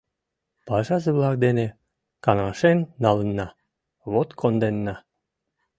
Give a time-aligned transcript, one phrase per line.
[0.67, 1.67] —Пашазе-влак дене
[2.25, 3.47] каҥашен налынна,
[4.11, 4.95] вот конденна.